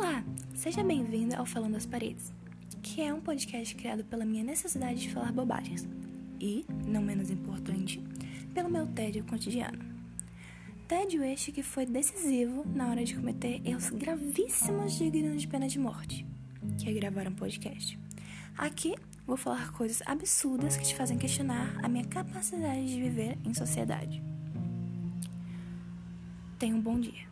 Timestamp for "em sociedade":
23.44-24.22